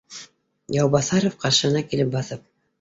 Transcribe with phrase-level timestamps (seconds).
[0.77, 2.47] Яубаҫаров ҡаршыһына килеп баҫып: